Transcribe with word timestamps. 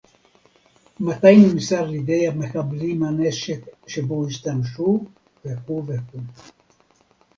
מתי 0.99 1.37
נמסר 1.37 1.87
לידי 1.89 2.27
המחבלים 2.27 3.03
הנשק 3.03 3.59
שבו 3.87 4.27
השתמשו 4.27 5.05
וכו' 5.45 5.83
וכו' 5.87 6.19